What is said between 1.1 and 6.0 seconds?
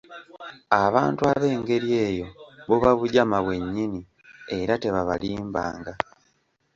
ab'engeri eyo buba bujama, bwe nyinni, era tebabalimbanga.